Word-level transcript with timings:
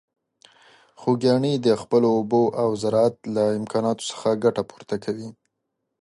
خوږیاڼي 0.99 1.53
د 1.65 1.67
خپلو 1.81 2.07
اوبو 2.17 2.43
او 2.61 2.69
زراعت 2.81 3.15
له 3.35 3.43
امکاناتو 3.59 4.07
څخه 4.11 4.39
ګټه 4.43 4.61
پورته 4.69 4.95
کوي. 5.03 5.29